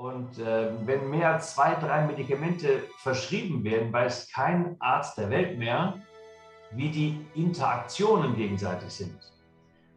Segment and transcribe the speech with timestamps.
[0.00, 5.58] Und äh, wenn mehr als zwei, drei Medikamente verschrieben werden, weiß kein Arzt der Welt
[5.58, 6.00] mehr,
[6.70, 9.14] wie die Interaktionen gegenseitig sind.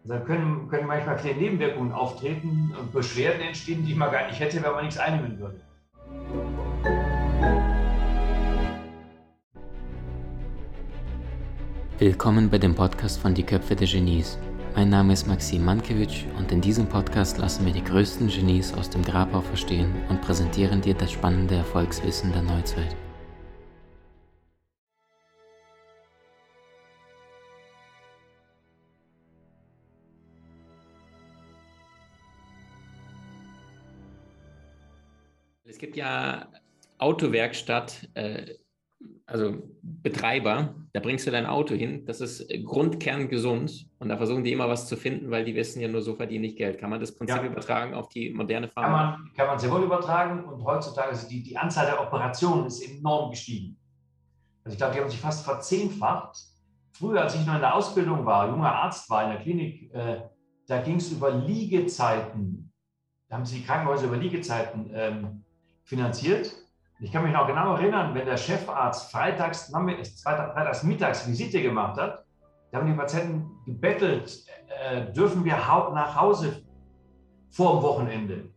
[0.04, 4.62] Also können, können manchmal viele Nebenwirkungen auftreten und Beschwerden entstehen, die man gar nicht hätte,
[4.62, 5.62] wenn man nichts einnehmen würde.
[11.98, 14.38] Willkommen bei dem Podcast von Die Köpfe der Genies.
[14.76, 18.90] Mein Name ist Maxim Mankewitsch und in diesem Podcast lassen wir die größten Genies aus
[18.90, 22.96] dem Grabau verstehen und präsentieren dir das spannende Erfolgswissen der Neuzeit.
[35.66, 36.48] Es gibt ja
[36.98, 38.56] Autowerkstatt, äh,
[39.26, 44.52] also Betreiber, da bringst du dein Auto hin, das ist grundkerngesund und da versuchen die
[44.52, 46.78] immer was zu finden, weil die wissen ja nur, so verdiene ich Geld.
[46.78, 47.46] Kann man das Prinzip ja.
[47.46, 48.88] übertragen auf die moderne Pharma?
[48.88, 52.66] Kann man, kann man sehr wohl übertragen und heutzutage ist die, die Anzahl der Operationen
[52.66, 53.78] ist enorm gestiegen.
[54.64, 56.38] Also ich glaube, die haben sich fast verzehnfacht.
[56.92, 60.22] Früher, als ich noch in der Ausbildung war, junger Arzt war in der Klinik, äh,
[60.68, 62.72] da ging es über Liegezeiten.
[63.28, 65.44] Da haben sie die Krankenhäuser über Liegezeiten ähm,
[65.84, 66.56] finanziert.
[67.04, 72.24] Ich kann mich noch genau erinnern, wenn der Chefarzt freitags, freitags mittags Visite gemacht hat,
[72.72, 76.64] da haben die Patienten gebettelt, äh, dürfen wir nach Hause
[77.52, 78.50] vor dem Wochenende.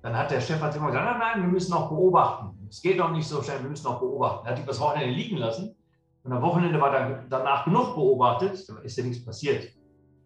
[0.00, 2.68] Dann hat der Chefarzt immer gesagt, nein, nein, wir müssen noch beobachten.
[2.70, 4.46] Es geht noch nicht so schnell, wir müssen noch beobachten.
[4.46, 5.74] Er hat die das Wochenende liegen lassen.
[6.22, 9.72] Und am Wochenende war dann danach genug beobachtet, da ist ja nichts passiert.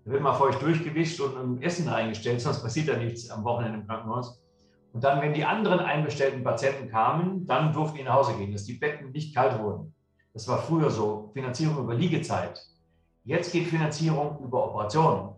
[0.05, 3.79] Da wird mal feucht durchgewischt und ein Essen reingestellt, sonst passiert ja nichts am Wochenende
[3.79, 4.43] im Krankenhaus.
[4.93, 8.65] Und dann, wenn die anderen einbestellten Patienten kamen, dann durften die nach Hause gehen, dass
[8.65, 9.95] die Betten nicht kalt wurden.
[10.33, 12.61] Das war früher so, Finanzierung über Liegezeit.
[13.25, 15.31] Jetzt geht Finanzierung über Operationen.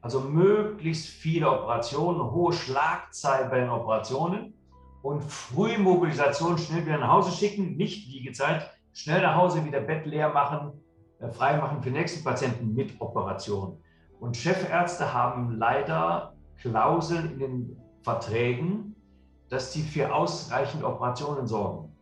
[0.00, 4.54] Also möglichst viele Operationen, hohe Schlagzeit bei den Operationen
[5.02, 10.30] und Frühmobilisation schnell wieder nach Hause schicken, nicht Liegezeit, schnell nach Hause wieder Bett leer
[10.30, 10.72] machen,
[11.18, 13.78] äh, frei machen für nächsten Patienten mit Operation.
[14.20, 18.94] Und Chefärzte haben leider Klauseln in den Verträgen,
[19.48, 21.92] dass die für ausreichend Operationen sorgen.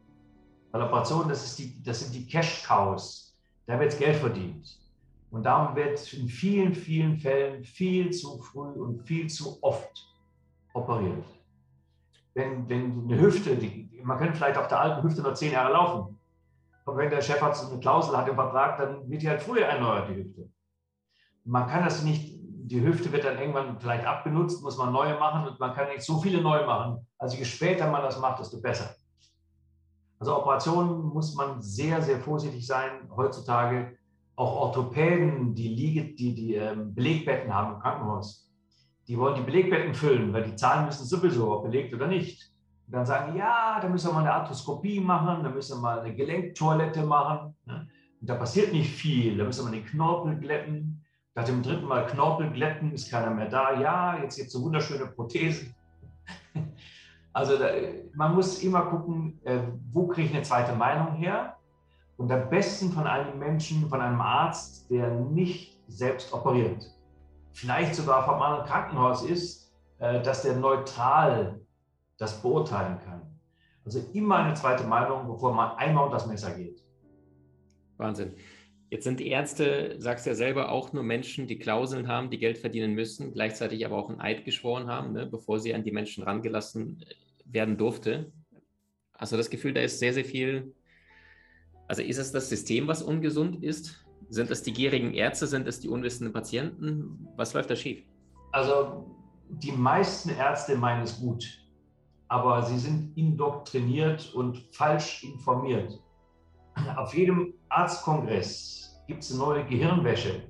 [0.71, 3.37] Weil Operationen, das, die, das sind die Cash-Cows.
[3.67, 4.79] Da wird Geld verdient.
[5.31, 10.07] Und darum wird in vielen, vielen Fällen viel zu früh und viel zu oft
[10.73, 11.25] operiert.
[12.35, 15.73] Wenn, wenn eine Hüfte, die, man könnte vielleicht auf der alten Hüfte noch zehn Jahre
[15.73, 16.19] laufen.
[16.85, 20.09] Und wenn der Chefarzt eine Klausel hat im Vertrag, dann wird die halt früher erneuert,
[20.09, 20.49] die Hüfte.
[21.45, 22.38] Man kann das nicht
[22.69, 26.03] die Hüfte wird dann irgendwann vielleicht abgenutzt, muss man neue machen und man kann nicht
[26.03, 27.07] so viele neu machen.
[27.19, 28.95] Also je später man das macht, desto besser.
[30.19, 33.09] Also Operationen muss man sehr, sehr vorsichtig sein.
[33.15, 33.97] Heutzutage
[34.37, 38.49] auch Orthopäden, die, Liege, die, die ähm, Belegbetten haben im Krankenhaus,
[39.09, 42.53] die wollen die Belegbetten füllen, weil die Zahlen müssen sowieso, ob belegt oder nicht.
[42.87, 46.01] Und dann sagen, ja, da müssen wir mal eine Arthroskopie machen, da müssen wir mal
[46.01, 47.57] eine Gelenktoilette machen.
[47.67, 47.89] Ne?
[48.21, 51.05] Und da passiert nicht viel, da müssen wir den Knorpel glätten.
[51.35, 53.81] Nach dem dritten Mal Knorpel glätten, ist keiner mehr da.
[53.81, 55.75] Ja, jetzt gibt es so wunderschöne Prothesen.
[57.35, 57.67] Also da,
[58.15, 59.61] man muss immer gucken, äh,
[59.93, 61.57] wo kriege ich eine zweite Meinung her?
[62.17, 66.85] Und am besten von einem Menschen, von einem Arzt, der nicht selbst operiert.
[67.53, 71.61] Vielleicht sogar vom anderen Krankenhaus ist, äh, dass der neutral
[72.19, 73.23] das beurteilen kann.
[73.85, 76.85] Also immer eine zweite Meinung, bevor man einmal unter das Messer geht.
[77.97, 78.35] Wahnsinn.
[78.91, 82.95] Jetzt sind Ärzte, sagst ja selber, auch nur Menschen, die Klauseln haben, die Geld verdienen
[82.95, 87.03] müssen, gleichzeitig aber auch ein Eid geschworen haben, ne, bevor sie an die Menschen rangelassen
[87.03, 88.33] äh, werden durfte.
[89.21, 90.73] Du das Gefühl, da ist sehr, sehr viel.
[91.89, 94.07] Also ist es das System, was ungesund ist?
[94.31, 95.47] Sind es die gierigen Ärzte?
[95.47, 97.29] Sind es die unwissenden Patienten?
[97.37, 98.05] Was läuft da schief?
[98.53, 99.05] Also
[99.49, 101.45] die meisten Ärzte meinen es gut,
[102.29, 105.99] aber sie sind indoktriniert und falsch informiert.
[106.97, 110.43] Auf jedem Arztkongress gibt es eine neue Gehirnwäsche.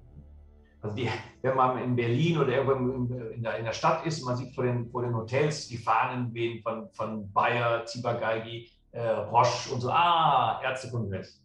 [0.80, 1.08] Also die,
[1.42, 5.02] wenn man in Berlin oder irgendwo in der, Stadt ist, man sieht vor den, vor
[5.02, 11.42] den Hotels die Fahnen wehen von, von Bayer, Zibergeigi, äh, Roche und so, ah, Ärztekongress.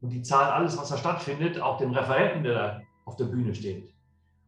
[0.00, 3.54] Und die zahlen alles, was da stattfindet, auch den Referenten, der da auf der Bühne
[3.54, 3.92] steht.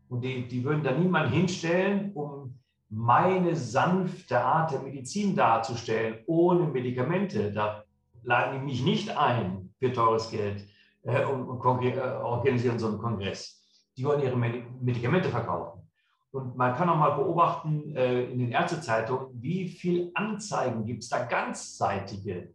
[0.08, 2.58] Und die, die würden da niemanden hinstellen, um
[2.90, 7.50] meine sanfte Art der Medizin darzustellen, ohne Medikamente.
[7.50, 7.81] Da
[8.22, 10.66] laden mich nicht ein für teures Geld
[11.02, 13.60] äh, und, und äh, organisieren so einen Kongress.
[13.96, 15.82] Die wollen ihre Medikamente verkaufen.
[16.32, 21.10] Und man kann auch mal beobachten äh, in den Ärztezeitungen, wie viel Anzeigen gibt es
[21.10, 22.54] da ganzseitige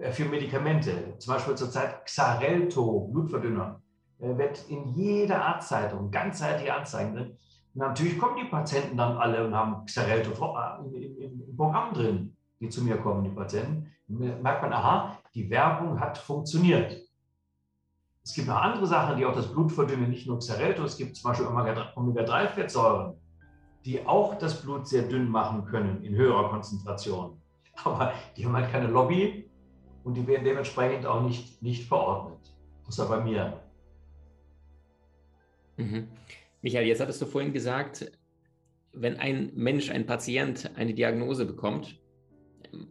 [0.00, 1.16] äh, für Medikamente.
[1.18, 3.82] Zum Beispiel zurzeit Xarelto, Blutverdünner,
[4.20, 7.36] äh, wird in jeder Arztzeitung ganzseitige Anzeigen drin.
[7.74, 10.30] Und natürlich kommen die Patienten dann alle und haben Xarelto
[10.92, 13.90] im Programm drin, die zu mir kommen, die Patienten.
[14.06, 17.00] Merkt man, aha, die Werbung hat funktioniert.
[18.22, 20.84] Es gibt noch andere Sachen, die auch das Blut verdünnen, nicht nur Xarelto.
[20.84, 23.14] Es gibt zum Beispiel Omega-3-Fettsäuren,
[23.84, 27.40] die auch das Blut sehr dünn machen können in höherer Konzentration.
[27.84, 29.50] Aber die haben halt keine Lobby
[30.04, 32.38] und die werden dementsprechend auch nicht, nicht verordnet.
[32.86, 33.60] Außer bei mir.
[35.76, 36.08] Mhm.
[36.60, 38.12] Michael, jetzt hattest du vorhin gesagt,
[38.92, 41.98] wenn ein Mensch, ein Patient eine Diagnose bekommt,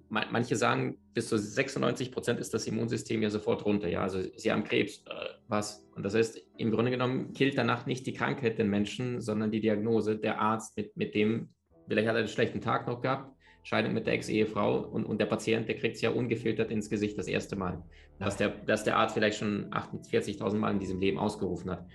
[0.10, 3.88] manche sagen, bis zu 96 Prozent ist das Immunsystem ja sofort runter.
[3.88, 5.14] Ja, also sie haben Krebs, äh,
[5.48, 5.86] was?
[5.96, 9.62] Und das heißt, im Grunde genommen killt danach nicht die Krankheit den Menschen, sondern die
[9.62, 11.50] Diagnose, der Arzt, mit, mit dem,
[11.88, 15.26] vielleicht hat er einen schlechten Tag noch gehabt, scheidet mit der Ex-Ehefrau und, und der
[15.26, 17.84] Patient, der kriegt es ja ungefiltert ins Gesicht das erste Mal,
[18.20, 21.86] dass der, dass der Arzt vielleicht schon 48.000 Mal in diesem Leben ausgerufen hat.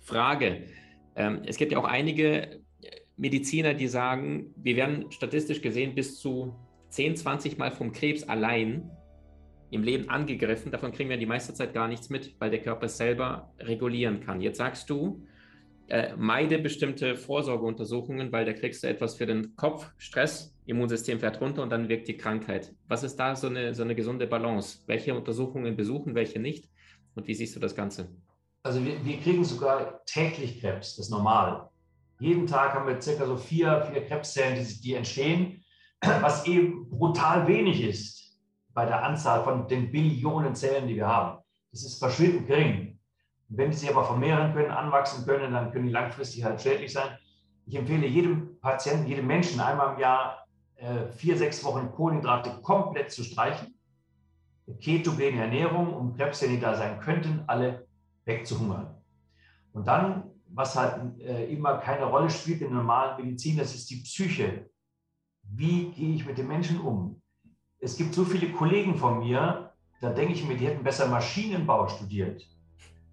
[0.00, 0.64] Frage,
[1.16, 2.62] ähm, es gibt ja auch einige
[3.16, 6.54] Mediziner, die sagen, wir werden statistisch gesehen bis zu
[6.92, 8.90] 10, 20 Mal vom Krebs allein
[9.70, 10.70] im Leben angegriffen.
[10.70, 14.42] Davon kriegen wir die meiste Zeit gar nichts mit, weil der Körper selber regulieren kann.
[14.42, 15.26] Jetzt sagst du,
[15.88, 21.40] äh, meide bestimmte Vorsorgeuntersuchungen, weil da kriegst du etwas für den Kopf, Stress, Immunsystem fährt
[21.40, 22.74] runter und dann wirkt die Krankheit.
[22.88, 24.80] Was ist da so eine, so eine gesunde Balance?
[24.86, 26.70] Welche Untersuchungen besuchen, welche nicht?
[27.14, 28.14] Und wie siehst du das Ganze?
[28.62, 31.68] Also wir, wir kriegen sogar täglich Krebs, das ist normal.
[32.20, 35.61] Jeden Tag haben wir circa so vier, vier Krebszellen, die, die entstehen
[36.02, 38.40] was eben brutal wenig ist
[38.74, 41.38] bei der Anzahl von den Billionen Zellen, die wir haben.
[41.70, 42.98] Das ist verschwindend gering.
[43.48, 46.92] Und wenn die sich aber vermehren können, anwachsen können, dann können die langfristig halt schädlich
[46.92, 47.16] sein.
[47.66, 50.46] Ich empfehle jedem Patienten, jedem Menschen einmal im Jahr
[50.76, 53.74] äh, vier, sechs Wochen Kohlenhydrate komplett zu streichen.
[54.80, 57.86] Ketogene Ernährung, um Krebszellen, die da sein könnten, alle
[58.24, 58.96] wegzuhungern.
[59.72, 63.90] Und dann, was halt äh, immer keine Rolle spielt in der normalen Medizin, das ist
[63.90, 64.70] die Psyche
[65.54, 67.20] wie gehe ich mit den Menschen um?
[67.78, 71.88] Es gibt so viele Kollegen von mir, da denke ich mir, die hätten besser Maschinenbau
[71.88, 72.42] studiert.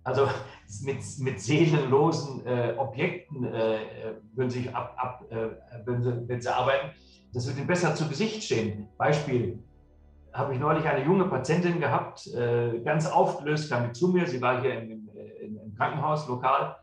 [0.03, 0.27] Also
[0.83, 5.49] mit, mit seelenlosen äh, Objekten äh, würden sich ab, ab äh,
[5.85, 6.91] wenn, sie, wenn sie arbeiten,
[7.33, 8.87] das würde ihnen besser zu Gesicht stehen.
[8.97, 9.59] Beispiel,
[10.33, 14.41] habe ich neulich eine junge Patientin gehabt, äh, ganz aufgelöst, kam mit zu mir, sie
[14.41, 15.09] war hier im,
[15.41, 16.77] im, im Krankenhaus lokal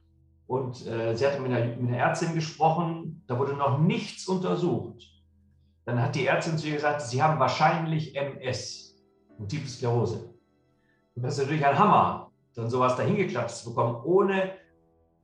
[0.47, 5.16] und äh, sie hatte mit einer, mit einer Ärztin gesprochen, da wurde noch nichts untersucht.
[5.87, 8.97] Dann hat die Ärztin zu ihr gesagt, Sie haben wahrscheinlich MS,
[9.39, 10.35] Multiple Sklerose.
[11.15, 14.53] Und das ist natürlich ein Hammer, dann sowas dahingeklatscht zu bekommen, ohne,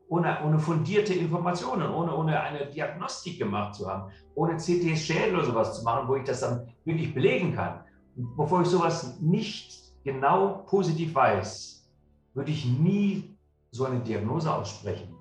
[0.08, 5.76] ohne, ohne fundierte Informationen, ohne, ohne eine Diagnostik gemacht zu haben, ohne CT-Schädel oder sowas
[5.76, 7.80] zu machen, wo ich das dann wirklich belegen kann.
[8.16, 9.74] Und bevor ich sowas nicht
[10.04, 11.90] genau positiv weiß,
[12.34, 13.36] würde ich nie
[13.72, 15.12] so eine Diagnose aussprechen.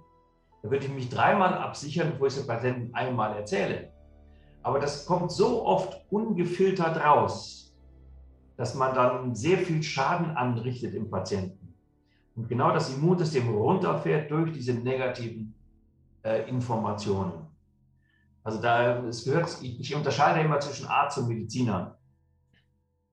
[0.61, 3.90] Da würde ich mich dreimal absichern, bevor ich es dem Patienten einmal erzähle.
[4.63, 7.75] Aber das kommt so oft ungefiltert raus,
[8.57, 11.73] dass man dann sehr viel Schaden anrichtet im Patienten.
[12.35, 15.53] Und genau das Immunsystem runterfährt durch diese negativen
[16.23, 17.33] äh, Informationen.
[18.43, 21.97] Also da es gehört, ich, unterscheide immer zwischen Arzt und Mediziner.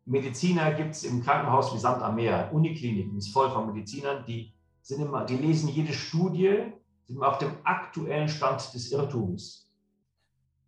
[0.06, 2.50] Mediziner gibt es im Krankenhaus wie Sand am Meer.
[2.52, 6.72] Unikliniken ist voll von Medizinern, die sind immer, die lesen jede Studie,
[7.04, 9.67] sind immer auf dem aktuellen Stand des Irrtums.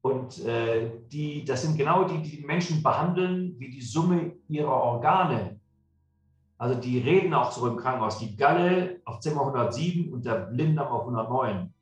[0.03, 5.61] Und äh, die, das sind genau die, die Menschen behandeln wie die Summe ihrer Organe.
[6.57, 10.89] Also die reden auch so im Krankenhaus, die Galle auf Zimmer 107 und der Blinddarm
[10.89, 11.73] auf 109.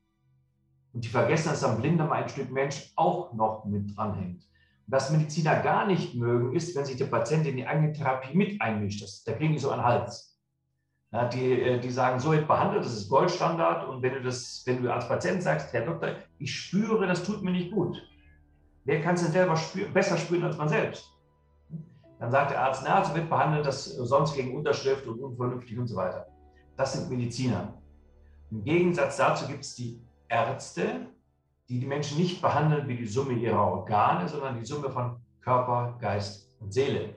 [0.93, 4.43] Und die vergessen, dass am Blinddarm ein Stück Mensch auch noch mit dranhängt.
[4.85, 8.35] Und was Mediziner gar nicht mögen, ist, wenn sich der Patient in die eigene Therapie
[8.35, 9.01] mit einmischt.
[9.01, 10.28] Das, da kriegen die so einen Hals.
[11.11, 13.87] Ja, die, äh, die sagen, so wird behandelt, das ist Goldstandard.
[13.89, 17.43] Und wenn du das, wenn du als Patient sagst, Herr Doktor, ich spüre, das tut
[17.43, 17.99] mir nicht gut,
[18.89, 21.15] Wer kann es denn selber spür besser spüren als man selbst?
[22.17, 25.85] Dann sagt der Arzt, na, so wird behandelt, das sonst gegen Unterschrift und unvernünftig und
[25.85, 26.25] so weiter.
[26.75, 27.79] Das sind Mediziner.
[28.49, 31.05] Im Gegensatz dazu gibt es die Ärzte,
[31.69, 35.95] die die Menschen nicht behandeln wie die Summe ihrer Organe, sondern die Summe von Körper,
[36.01, 37.13] Geist und Seele.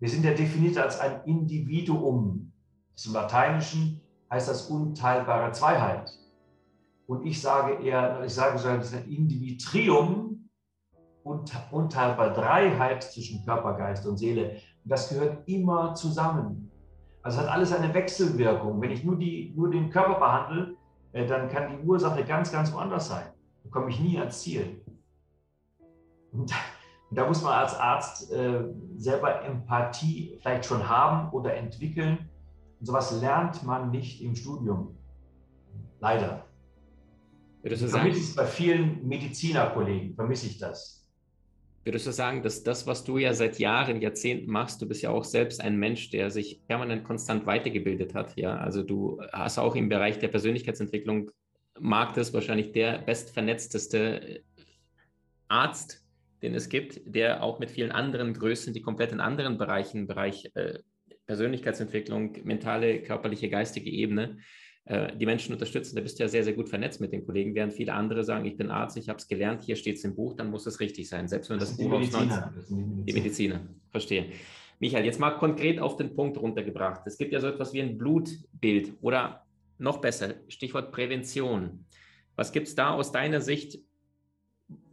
[0.00, 2.52] Wir sind ja definiert als ein Individuum.
[3.00, 6.12] Das Im Lateinischen heißt das unteilbare Zweiheit.
[7.06, 10.50] Und ich sage eher, ich sage so, das ist ein Indivitrium,
[11.24, 14.50] unteilbar Dreiheit zwischen Körper, Geist und Seele.
[14.84, 16.70] Und das gehört immer zusammen.
[17.22, 18.82] Also hat alles eine Wechselwirkung.
[18.82, 20.76] Wenn ich nur, die, nur den Körper behandle,
[21.12, 23.32] äh, dann kann die Ursache ganz, ganz woanders sein.
[23.64, 24.84] Da komme ich nie ans Ziel.
[26.32, 26.52] Und
[27.12, 28.62] da muss man als Arzt äh,
[28.96, 32.28] selber Empathie vielleicht schon haben oder entwickeln.
[32.80, 34.96] Und sowas lernt man nicht im Studium.
[36.00, 36.46] Leider.
[37.62, 41.06] Würdest du sagen, es bei vielen Medizinerkollegen, vermisse ich das.
[41.84, 45.10] Würdest du sagen, dass das, was du ja seit Jahren, Jahrzehnten machst, du bist ja
[45.10, 48.56] auch selbst ein Mensch, der sich permanent konstant weitergebildet hat, ja?
[48.56, 51.30] Also du hast auch im Bereich der Persönlichkeitsentwicklung,
[51.78, 54.42] mag das wahrscheinlich der bestvernetzteste
[55.48, 56.04] Arzt,
[56.42, 60.50] den es gibt, der auch mit vielen anderen Größen, die komplett in anderen Bereichen, Bereich
[60.54, 60.78] äh,
[61.30, 64.38] Persönlichkeitsentwicklung, mentale, körperliche, geistige Ebene,
[64.84, 65.94] äh, die Menschen unterstützen.
[65.94, 68.46] Da bist du ja sehr, sehr gut vernetzt mit den Kollegen, während viele andere sagen,
[68.46, 70.80] ich bin Arzt, ich habe es gelernt, hier steht es im Buch, dann muss es
[70.80, 71.28] richtig sein.
[71.28, 73.04] Selbst wenn das, das Buch aufs 19...
[73.06, 73.60] Die Mediziner,
[73.90, 74.32] verstehe.
[74.80, 77.02] Michael, jetzt mal konkret auf den Punkt runtergebracht.
[77.06, 79.46] Es gibt ja so etwas wie ein Blutbild oder
[79.78, 81.86] noch besser, Stichwort Prävention.
[82.34, 83.78] Was gibt es da aus deiner Sicht?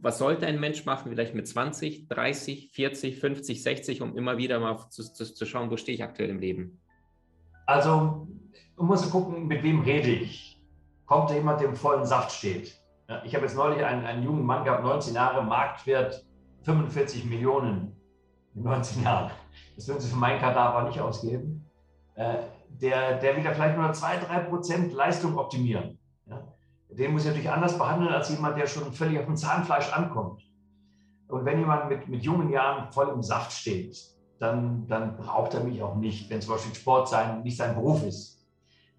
[0.00, 4.58] Was sollte ein Mensch machen, vielleicht mit 20, 30, 40, 50, 60, um immer wieder
[4.60, 6.80] mal zu, zu, zu schauen, wo stehe ich aktuell im Leben?
[7.66, 8.28] Also
[8.76, 10.60] man muss gucken, mit wem rede ich.
[11.06, 12.74] Kommt da jemand, der im vollen Saft steht?
[13.08, 16.24] Ja, ich habe jetzt neulich einen, einen jungen Mann gehabt, 19 Jahre, Marktwert
[16.62, 17.96] 45 Millionen
[18.54, 19.30] in 19 Jahren.
[19.76, 21.64] Das würden Sie für meinen Kadaver nicht ausgeben.
[22.14, 25.97] Äh, der, der wieder vielleicht nur 2, 3 Prozent Leistung optimieren.
[26.98, 30.42] Den muss ich natürlich anders behandeln als jemand, der schon völlig auf dem Zahnfleisch ankommt.
[31.28, 33.96] Und wenn jemand mit, mit jungen Jahren voll im Saft steht,
[34.40, 38.04] dann, dann braucht er mich auch nicht, wenn zum Beispiel Sport sein, nicht sein Beruf
[38.04, 38.44] ist.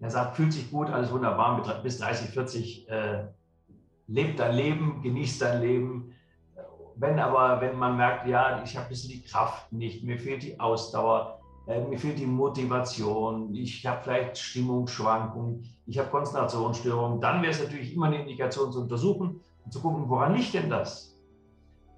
[0.00, 3.24] Er sagt, fühlt sich gut, alles wunderbar, bis 30, 40, äh,
[4.06, 6.14] lebt dein Leben, genießt dein Leben.
[6.96, 10.42] Wenn aber, wenn man merkt, ja, ich habe ein bisschen die Kraft nicht, mir fehlt
[10.42, 17.42] die Ausdauer, äh, mir fehlt die Motivation, ich habe vielleicht Stimmungsschwankungen, ich habe Konzentrationsstörungen, dann
[17.42, 21.20] wäre es natürlich immer eine Indikation zu untersuchen und zu gucken, woran liegt denn das?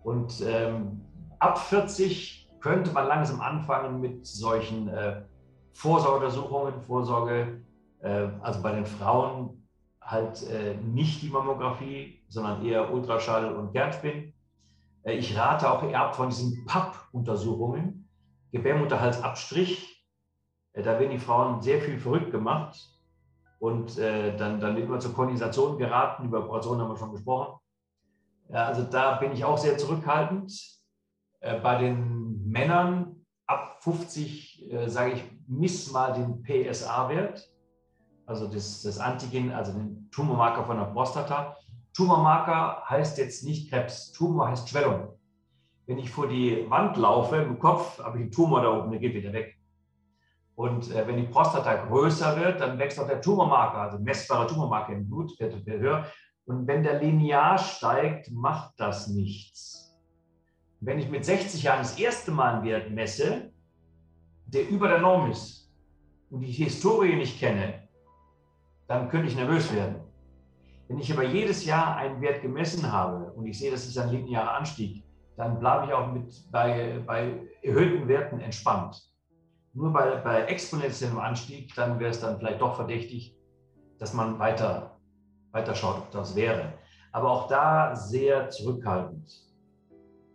[0.03, 1.03] Und ähm,
[1.39, 5.21] ab 40 könnte man langsam anfangen mit solchen äh,
[5.75, 7.61] Vorsorgeuntersuchungen, Vorsorge
[8.01, 9.69] äh, also bei den Frauen
[10.01, 14.33] halt äh, nicht die Mammographie, sondern eher Ultraschall und Kernspin.
[15.03, 18.09] Äh, ich rate auch eher ab von diesen PAP-Untersuchungen,
[18.53, 20.03] Gebärmutterhalsabstrich.
[20.73, 22.89] Da werden die Frauen sehr viel verrückt gemacht
[23.62, 26.25] und dann, dann wird man zur Kondensation geraten.
[26.25, 27.61] Über Operationen haben wir schon gesprochen.
[28.49, 30.52] Ja, also da bin ich auch sehr zurückhaltend.
[31.40, 37.52] Bei den Männern ab 50 sage ich, miss mal den PSA-Wert
[38.26, 41.57] also das, das Antigen, also den Tumormarker von der Prostata.
[41.95, 45.19] Tumormarker heißt jetzt nicht Krebs, Tumor heißt Schwellung.
[45.87, 49.00] Wenn ich vor die Wand laufe im Kopf, habe ich einen Tumor da oben, der
[49.00, 49.59] geht wieder weg.
[50.55, 54.93] Und äh, wenn die Prostata größer wird, dann wächst auch der Tumormarker, also messbare Tumormarker
[54.93, 56.07] im Blut, wird, wird höher.
[56.45, 59.97] Und wenn der linear steigt, macht das nichts.
[60.81, 63.53] Wenn ich mit 60 Jahren das erste Mal einen Wert messe,
[64.47, 65.73] der über der Norm ist
[66.31, 67.89] und die Historie nicht kenne,
[68.89, 70.01] dann könnte ich nervös werden.
[70.89, 74.11] Wenn ich aber jedes Jahr einen Wert gemessen habe und ich sehe, das ist ein
[74.11, 75.05] linearer Anstieg,
[75.37, 79.12] dann bleibe ich auch mit, bei, bei erhöhten Werten entspannt.
[79.75, 83.35] Nur bei, bei exponentiellem Anstieg, dann wäre es dann vielleicht doch verdächtig,
[83.99, 84.99] dass man weiter,
[85.52, 86.75] weiter schaut, ob das wäre.
[87.12, 89.31] Aber auch da sehr zurückhaltend.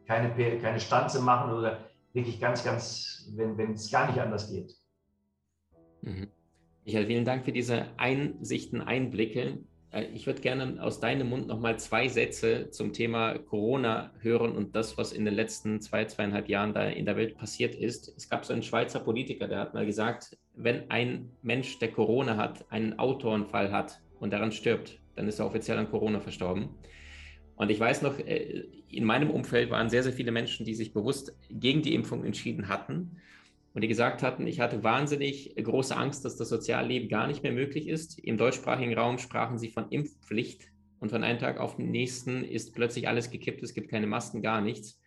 [0.07, 4.73] Keine, keine Stanze machen oder wirklich ganz, ganz, wenn, es gar nicht anders geht.
[6.01, 6.31] Mhm.
[6.85, 9.59] Michael, vielen Dank für diese Einsichten, Einblicke.
[9.91, 14.75] Äh, ich würde gerne aus deinem Mund nochmal zwei Sätze zum Thema Corona hören und
[14.75, 18.13] das, was in den letzten zwei, zweieinhalb Jahren da in der Welt passiert ist.
[18.17, 22.37] Es gab so einen Schweizer Politiker, der hat mal gesagt, wenn ein Mensch, der Corona
[22.37, 26.69] hat, einen Autorenfall hat und daran stirbt, dann ist er offiziell an Corona verstorben.
[27.55, 30.93] Und ich weiß noch, äh, in meinem Umfeld waren sehr, sehr viele Menschen, die sich
[30.93, 33.17] bewusst gegen die Impfung entschieden hatten
[33.73, 37.51] und die gesagt hatten, ich hatte wahnsinnig große Angst, dass das Sozialleben gar nicht mehr
[37.51, 38.17] möglich ist.
[38.19, 40.63] Im deutschsprachigen Raum sprachen sie von Impfpflicht
[40.99, 44.41] und von einem Tag auf den nächsten ist plötzlich alles gekippt, es gibt keine Masken,
[44.41, 44.99] gar nichts.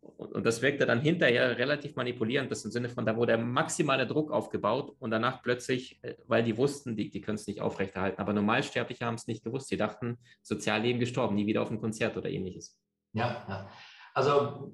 [0.00, 4.06] Und das wirkte dann hinterher relativ manipulierend, das im Sinne von, da wurde der maximale
[4.06, 8.20] Druck aufgebaut und danach plötzlich, äh, weil die wussten, die, die können es nicht aufrechterhalten,
[8.20, 9.68] aber Normalsterbliche haben es nicht gewusst.
[9.68, 12.78] Sie dachten, Sozialleben gestorben, nie wieder auf ein Konzert oder ähnliches.
[13.12, 13.70] Ja, ja.
[14.14, 14.72] also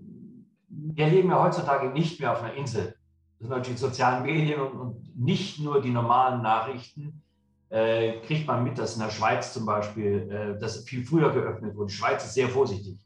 [0.69, 2.95] wir leben ja heutzutage nicht mehr auf einer Insel
[3.43, 7.23] sind natürlich sozialen Medien und, und nicht nur die normalen Nachrichten,
[7.71, 11.75] äh, kriegt man mit, dass in der Schweiz zum Beispiel äh, das viel früher geöffnet
[11.75, 11.89] wurde.
[11.89, 12.99] Die Schweiz ist sehr vorsichtig.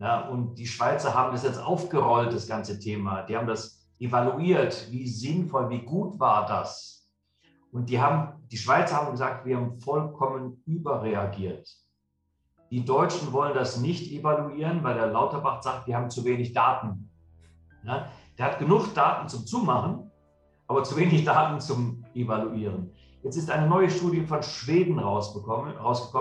[0.00, 3.22] Ja, und die Schweizer haben das jetzt aufgerollt, das ganze Thema.
[3.22, 7.08] Die haben das evaluiert, wie sinnvoll, wie gut war das.
[7.70, 11.68] Und die, haben, die Schweizer haben gesagt, wir haben vollkommen überreagiert.
[12.72, 17.11] Die Deutschen wollen das nicht evaluieren, weil der Lauterbach sagt, wir haben zu wenig Daten.
[17.84, 18.08] Ja,
[18.38, 20.10] der hat genug Daten zum Zumachen,
[20.66, 22.92] aber zu wenig Daten zum Evaluieren.
[23.22, 25.74] Jetzt ist eine neue Studie von Schweden rausgekommen.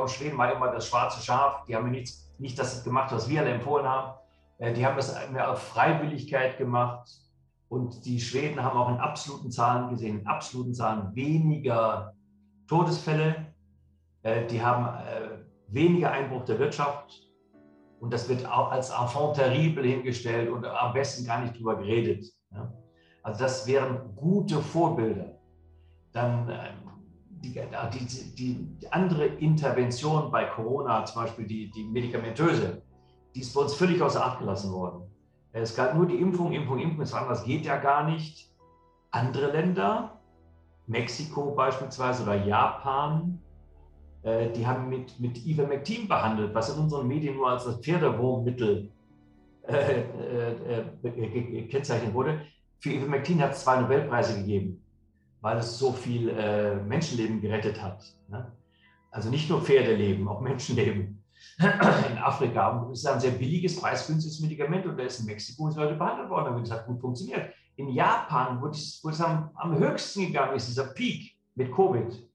[0.08, 1.66] Schweden war immer das schwarze Schaf.
[1.66, 4.14] Die haben nichts, nicht das gemacht, was wir alle empfohlen haben.
[4.60, 7.10] Äh, die haben das mehr auf Freiwilligkeit gemacht.
[7.70, 12.14] Und die Schweden haben auch in absoluten Zahlen gesehen, in absoluten Zahlen weniger
[12.68, 13.48] Todesfälle.
[14.22, 17.31] Äh, die haben äh, weniger Einbruch der Wirtschaft.
[18.02, 22.26] Und das wird auch als Enfant terrible hingestellt und am besten gar nicht drüber geredet.
[23.22, 25.38] Also das wären gute Vorbilder.
[26.12, 26.52] Dann
[27.44, 28.36] die, die,
[28.80, 32.82] die, andere Intervention bei Corona, zum Beispiel die, die medikamentöse,
[33.36, 35.04] die ist bei uns völlig außer Acht gelassen worden.
[35.54, 38.52] Es galt nur die Impfung, Impfung, Impfung, es das geht ja gar nicht.
[39.12, 40.20] Andere Länder,
[40.88, 43.51] Mexiko beispielsweise oder Japan, äh,
[44.24, 48.92] die haben mit, mit Ivermectin behandelt, was in unseren Medien nur als das Pferdewurmmittel
[49.68, 52.42] äh, äh, äh gekennzeichnet wurde.
[52.80, 54.82] Für Ivermectin hat es zwei Nobelpreise gegeben
[55.42, 58.04] weil es so viel äh, Menschenleben gerettet hat.
[58.30, 58.52] Ne?
[59.10, 61.18] Also nicht nur Pferdeleben, auch Menschenleben.
[61.58, 65.76] In Afrika es ist ein sehr billiges, preisgünstiges Medikament und da ist in Mexiko ist
[65.76, 67.52] Leute behandelt worden, damit es hat gut funktioniert.
[67.78, 72.31] In Japan, wo es, wo es am, am höchsten gegangen ist, dieser Peak mit Covid,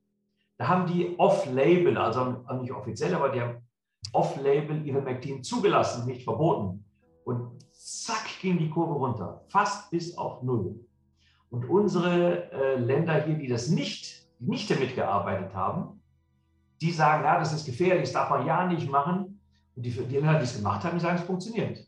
[0.59, 3.67] da haben die off-label, also nicht offiziell, aber die haben
[4.13, 6.85] off-label Ivermectin zugelassen, nicht verboten.
[7.25, 10.81] Und zack ging die Kurve runter, fast bis auf Null.
[11.51, 16.01] Und unsere äh, Länder hier, die das nicht, nicht damit gearbeitet haben,
[16.81, 19.41] die sagen, ja, das ist gefährlich, das darf man ja nicht machen.
[19.75, 21.87] Und die, die Länder, die es gemacht haben, die sagen, es funktioniert.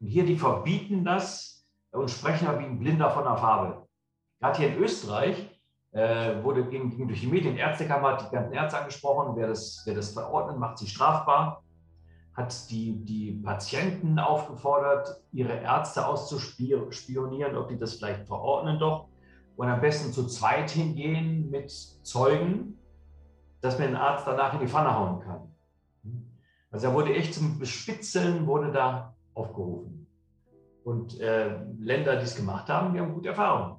[0.00, 3.86] Und hier, die verbieten das und sprechen wie ein Blinder von der Farbe.
[4.40, 5.55] Gerade hier in Österreich
[5.96, 9.82] äh, wurde ging, ging durch die Medien, Ärztekammer hat die ganzen Ärzte angesprochen, wer das,
[9.84, 11.62] wer das verordnet, macht sie strafbar
[12.36, 19.08] hat die, die Patienten aufgefordert, ihre Ärzte auszuspionieren, ob die das vielleicht verordnen doch.
[19.56, 22.78] Und am besten zu zweit hingehen mit Zeugen,
[23.62, 25.54] dass man den Arzt danach in die Pfanne hauen kann.
[26.70, 30.06] Also er wurde echt zum Bespitzeln, wurde da aufgerufen.
[30.84, 33.78] Und äh, Länder, die es gemacht haben, die haben gute Erfahrungen.